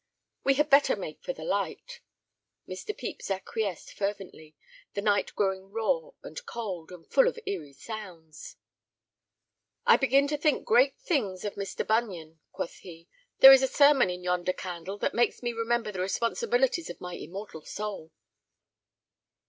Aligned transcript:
"We 0.43 0.55
had 0.55 0.67
better 0.71 0.95
make 0.95 1.21
for 1.21 1.31
the 1.31 1.43
light." 1.43 2.01
Mr. 2.67 2.87
Pepys 2.87 3.29
acquiesced 3.29 3.93
fervently, 3.93 4.55
the 4.95 5.01
night 5.03 5.31
growing 5.35 5.69
raw 5.71 6.09
and 6.23 6.43
cold, 6.47 6.91
and 6.91 7.05
full 7.07 7.27
of 7.27 7.37
eerie 7.45 7.71
sounds. 7.73 8.55
"I 9.85 9.97
begin 9.97 10.27
to 10.29 10.39
think 10.39 10.65
great 10.65 10.97
things 10.97 11.45
of 11.45 11.53
Mr. 11.53 11.85
Bunyan," 11.85 12.39
quoth 12.51 12.77
he; 12.79 13.09
"there 13.41 13.53
is 13.53 13.61
a 13.61 13.67
sermon 13.67 14.09
in 14.09 14.23
yonder 14.23 14.53
candle 14.53 14.97
that 14.97 15.13
makes 15.13 15.43
me 15.43 15.53
remember 15.53 15.91
the 15.91 16.01
responsibilities 16.01 16.89
of 16.89 16.99
my 16.99 17.13
immortal 17.13 17.61
soul." 17.63 18.11